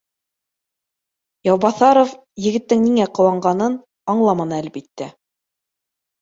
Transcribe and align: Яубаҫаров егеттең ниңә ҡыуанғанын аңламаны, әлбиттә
Яубаҫаров 1.47 2.13
егеттең 2.45 2.81
ниңә 2.87 3.05
ҡыуанғанын 3.19 3.77
аңламаны, 4.15 4.59
әлбиттә 4.63 5.11